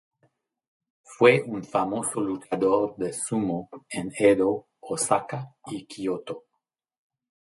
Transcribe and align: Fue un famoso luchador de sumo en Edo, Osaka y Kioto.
Fue 1.03 1.43
un 1.45 1.63
famoso 1.63 2.21
luchador 2.21 2.95
de 2.97 3.13
sumo 3.13 3.69
en 3.87 4.11
Edo, 4.17 4.69
Osaka 4.79 5.53
y 5.67 5.85
Kioto. 5.85 6.45